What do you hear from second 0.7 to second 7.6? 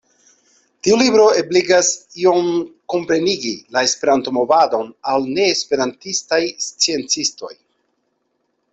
Tiu libro ebligas iom komprenigi la Esperanto-movadon al neesperantistaj sciencistoj.